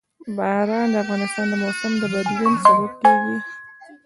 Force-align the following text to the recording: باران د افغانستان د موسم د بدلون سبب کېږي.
باران 0.37 0.87
د 0.93 0.95
افغانستان 1.03 1.45
د 1.49 1.53
موسم 1.63 1.93
د 2.01 2.03
بدلون 2.13 2.53
سبب 2.63 2.91
کېږي. 3.01 3.35